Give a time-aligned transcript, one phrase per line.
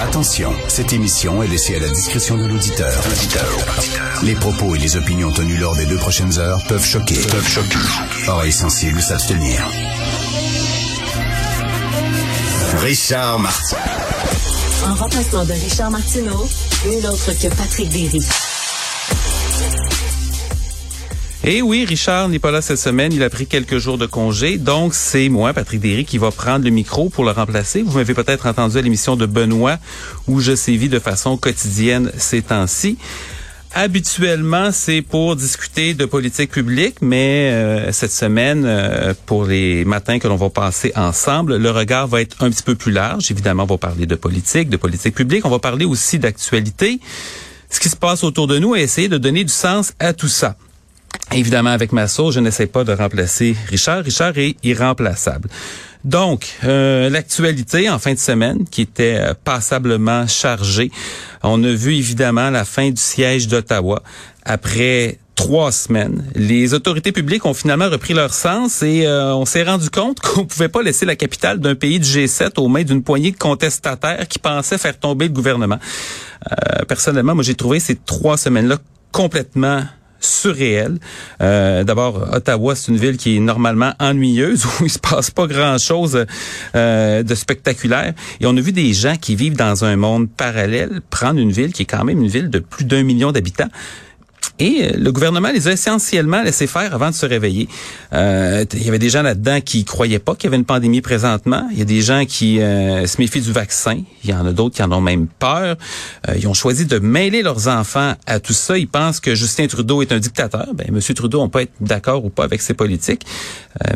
[0.00, 3.02] Attention, cette émission est laissée à la discrétion de l'auditeur.
[4.22, 7.16] Les propos et les opinions tenues lors des deux prochaines heures peuvent choquer.
[7.28, 7.78] Peuvent choquer.
[8.28, 9.68] Oreilles sensibles s'abstenir.
[12.78, 13.76] Richard Martin.
[14.86, 16.48] En remplacement de Richard Martineau,
[16.86, 18.22] nul autre que Patrick Derry.
[21.44, 23.12] Et oui, Richard n'est pas là cette semaine.
[23.12, 24.58] Il a pris quelques jours de congé.
[24.58, 27.82] Donc, c'est moi, Patrick Derry, qui va prendre le micro pour le remplacer.
[27.82, 29.78] Vous m'avez peut-être entendu à l'émission de Benoît
[30.26, 32.98] où je sévis de façon quotidienne ces temps-ci.
[33.72, 40.18] Habituellement, c'est pour discuter de politique publique, mais euh, cette semaine, euh, pour les matins
[40.18, 43.30] que l'on va passer ensemble, le regard va être un petit peu plus large.
[43.30, 45.44] Évidemment, on va parler de politique, de politique publique.
[45.44, 46.98] On va parler aussi d'actualité,
[47.70, 50.28] ce qui se passe autour de nous et essayer de donner du sens à tout
[50.28, 50.56] ça.
[51.32, 54.02] Évidemment, avec ma sauce, je n'essaie pas de remplacer Richard.
[54.02, 55.48] Richard est irremplaçable.
[56.04, 60.90] Donc, euh, l'actualité en fin de semaine qui était euh, passablement chargée.
[61.42, 64.02] On a vu évidemment la fin du siège d'Ottawa
[64.44, 66.24] après trois semaines.
[66.34, 70.46] Les autorités publiques ont finalement repris leur sens et euh, on s'est rendu compte qu'on
[70.46, 74.26] pouvait pas laisser la capitale d'un pays du G7 aux mains d'une poignée de contestataires
[74.28, 75.78] qui pensaient faire tomber le gouvernement.
[76.88, 78.78] personnellement, moi j'ai trouvé ces trois semaines-là
[79.12, 79.82] complètement
[80.20, 80.98] surréel.
[81.40, 85.46] Euh, D'abord, Ottawa, c'est une ville qui est normalement ennuyeuse, où il se passe pas
[85.46, 86.26] grand-chose
[86.74, 88.14] euh, de spectaculaire.
[88.40, 91.72] Et on a vu des gens qui vivent dans un monde parallèle prendre une ville
[91.72, 93.68] qui est quand même une ville de plus d'un million d'habitants
[94.58, 97.68] et euh, le gouvernement les a essentiellement laissés faire avant de se réveiller.
[98.12, 101.00] Euh, il y avait des gens là-dedans qui croyaient pas qu'il y avait une pandémie
[101.00, 101.68] présentement.
[101.72, 104.00] Il y a des gens qui euh, se méfient du vaccin.
[104.24, 105.76] Il y en a d'autres qui en ont même peur.
[106.28, 108.78] Euh, ils ont choisi de mêler leurs enfants à tout ça.
[108.78, 110.68] Ils pensent que Justin Trudeau est un dictateur.
[110.74, 113.24] Ben, Monsieur Trudeau, on peut être d'accord ou pas avec ses politiques,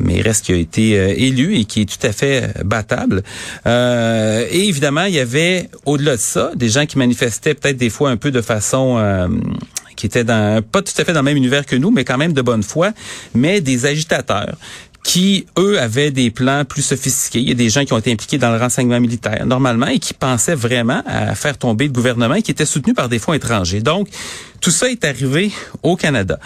[0.00, 0.90] mais il reste qu'il a été
[1.24, 3.22] élu et qui est tout à fait battable.
[3.66, 8.10] et évidemment, il y avait au-delà de ça des gens qui manifestaient peut-être des fois
[8.10, 8.98] un peu de façon
[9.96, 12.18] qui étaient dans, pas tout à fait dans le même univers que nous, mais quand
[12.18, 12.92] même de bonne foi,
[13.34, 14.56] mais des agitateurs
[15.02, 17.40] qui, eux, avaient des plans plus sophistiqués.
[17.40, 19.98] Il y a des gens qui ont été impliqués dans le renseignement militaire, normalement, et
[19.98, 23.32] qui pensaient vraiment à faire tomber le gouvernement et qui étaient soutenus par des fonds
[23.32, 23.80] étrangers.
[23.80, 24.08] Donc,
[24.60, 25.50] tout ça est arrivé
[25.82, 26.38] au Canada.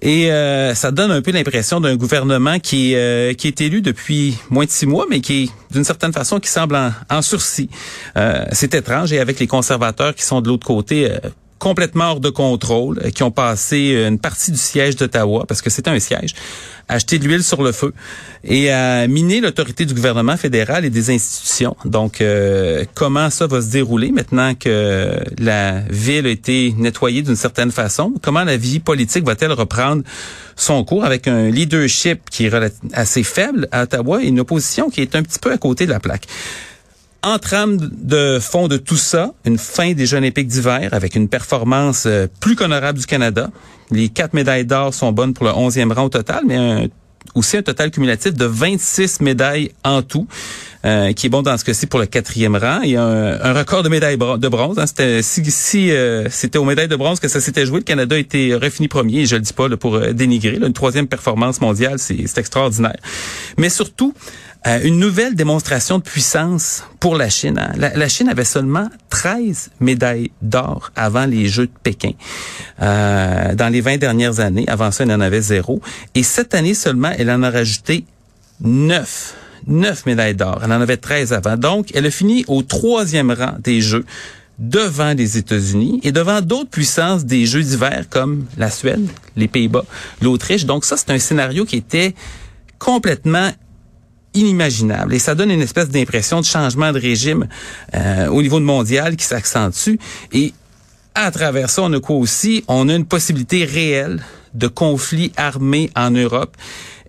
[0.00, 4.38] Et euh, ça donne un peu l'impression d'un gouvernement qui, euh, qui est élu depuis
[4.48, 7.68] moins de six mois, mais qui d'une certaine façon, qui semble en, en sursis.
[8.16, 9.12] Euh, c'est étrange.
[9.12, 11.10] Et avec les conservateurs qui sont de l'autre côté
[11.58, 15.62] complètement hors de contrôle, euh, qui ont passé euh, une partie du siège d'Ottawa, parce
[15.62, 16.34] que c'était un siège,
[16.88, 17.94] à de l'huile sur le feu
[18.42, 21.76] et à miner l'autorité du gouvernement fédéral et des institutions.
[21.84, 27.36] Donc, euh, comment ça va se dérouler maintenant que la ville a été nettoyée d'une
[27.36, 28.12] certaine façon?
[28.20, 30.02] Comment la vie politique va-t-elle reprendre
[30.56, 32.52] son cours avec un leadership qui est
[32.92, 35.90] assez faible à Ottawa et une opposition qui est un petit peu à côté de
[35.90, 36.26] la plaque?
[37.24, 41.28] En trame de fond de tout ça, une fin des Jeux olympiques d'hiver avec une
[41.28, 43.50] performance euh, plus qu'honorable du Canada.
[43.90, 46.90] Les quatre médailles d'or sont bonnes pour le 11e rang au total, mais
[47.34, 50.26] aussi un total cumulatif de 26 médailles en tout.
[50.84, 52.80] Euh, qui est bon dans ce cas-ci pour le quatrième rang.
[52.82, 54.78] Il y a un, record de médailles de bronze.
[54.78, 54.86] Hein.
[54.86, 58.18] C'était si, si euh, c'était aux médailles de bronze que ça s'était joué, le Canada
[58.18, 59.20] était refini premier.
[59.20, 60.58] Et je le dis pas là, pour dénigrer.
[60.58, 62.98] Là, une troisième performance mondiale, c'est extraordinaire.
[63.56, 64.12] Mais surtout,
[64.66, 67.58] euh, une nouvelle démonstration de puissance pour la Chine.
[67.58, 67.72] Hein.
[67.76, 72.12] La, Chine avait seulement 13 médailles d'or avant les Jeux de Pékin.
[72.80, 75.80] Euh, dans les 20 dernières années, avant ça, elle en avait zéro.
[76.14, 78.06] Et cette année seulement, elle en a rajouté
[78.62, 79.34] 9.
[79.66, 80.60] 9 médailles d'or.
[80.64, 81.56] Elle en avait 13 avant.
[81.56, 84.04] Donc, elle a fini au troisième rang des Jeux
[84.58, 89.84] devant les États-Unis et devant d'autres puissances des Jeux d'hiver comme la Suède, les Pays-Bas,
[90.22, 90.64] l'Autriche.
[90.64, 92.14] Donc ça, c'est un scénario qui était
[92.78, 93.50] complètement
[94.34, 95.14] inimaginable.
[95.14, 97.46] Et ça donne une espèce d'impression de changement de régime
[97.94, 99.96] euh, au niveau mondial qui s'accentue.
[100.32, 100.52] Et
[101.14, 102.64] à travers ça, on a quoi aussi?
[102.68, 104.22] On a une possibilité réelle
[104.54, 106.56] de conflit armé en Europe.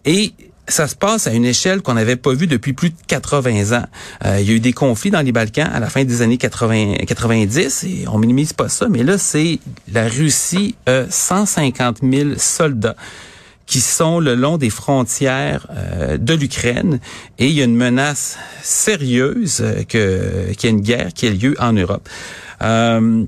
[0.06, 0.34] Et
[0.68, 3.86] ça se passe à une échelle qu'on n'avait pas vue depuis plus de 80 ans.
[4.26, 6.38] Euh, il y a eu des conflits dans les Balkans à la fin des années
[6.38, 9.60] 80, 90 et on minimise pas ça, mais là, c'est
[9.92, 12.96] la Russie, euh, 150 000 soldats
[13.66, 17.00] qui sont le long des frontières euh, de l'Ukraine
[17.40, 21.26] et il y a une menace sérieuse euh, que qu'il y ait une guerre qui
[21.28, 22.08] ait lieu en Europe.
[22.62, 23.24] Euh,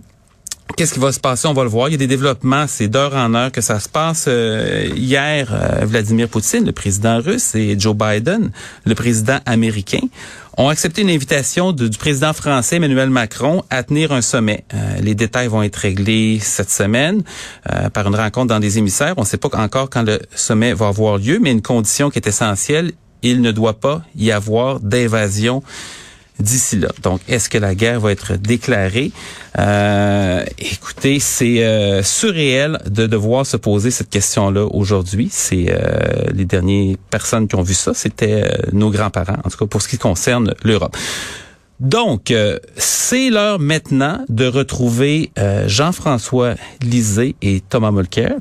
[0.77, 1.47] Qu'est-ce qui va se passer?
[1.47, 1.89] On va le voir.
[1.89, 4.25] Il y a des développements, c'est d'heure en heure que ça se passe.
[4.27, 5.51] Euh, hier,
[5.81, 8.51] Vladimir Poutine, le président russe, et Joe Biden,
[8.85, 10.01] le président américain,
[10.55, 14.65] ont accepté une invitation du président français Emmanuel Macron à tenir un sommet.
[14.75, 17.23] Euh, les détails vont être réglés cette semaine
[17.73, 19.15] euh, par une rencontre dans des émissaires.
[19.17, 22.19] On ne sait pas encore quand le sommet va avoir lieu, mais une condition qui
[22.19, 22.91] est essentielle,
[23.23, 25.63] il ne doit pas y avoir d'invasion
[26.39, 26.89] d'ici là.
[27.03, 29.11] Donc, est-ce que la guerre va être déclarée?
[29.57, 35.29] Euh, écoutez, c'est euh, surréel de devoir se poser cette question-là aujourd'hui.
[35.31, 39.57] C'est euh, les dernières personnes qui ont vu ça, c'était euh, nos grands-parents, en tout
[39.57, 40.95] cas pour ce qui concerne l'Europe.
[41.79, 42.33] Donc,
[42.75, 45.29] c'est l'heure maintenant de retrouver
[45.67, 48.37] Jean-François Lisée et Thomas Mulcair